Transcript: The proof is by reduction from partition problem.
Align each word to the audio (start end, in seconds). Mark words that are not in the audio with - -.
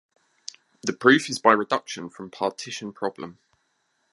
The 0.81 0.93
proof 0.93 1.29
is 1.29 1.37
by 1.37 1.51
reduction 1.51 2.09
from 2.09 2.31
partition 2.31 2.91
problem. 2.91 3.37